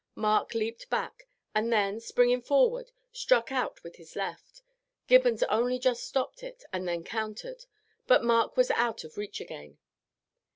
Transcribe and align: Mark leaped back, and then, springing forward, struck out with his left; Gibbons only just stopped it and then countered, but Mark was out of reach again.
Mark 0.15 0.55
leaped 0.55 0.89
back, 0.89 1.27
and 1.53 1.71
then, 1.71 1.99
springing 1.99 2.41
forward, 2.41 2.89
struck 3.11 3.51
out 3.51 3.83
with 3.83 3.97
his 3.97 4.15
left; 4.15 4.63
Gibbons 5.05 5.43
only 5.43 5.77
just 5.77 6.01
stopped 6.03 6.41
it 6.41 6.63
and 6.73 6.87
then 6.87 7.03
countered, 7.03 7.65
but 8.07 8.23
Mark 8.23 8.57
was 8.57 8.71
out 8.71 9.03
of 9.03 9.15
reach 9.15 9.39
again. 9.39 9.77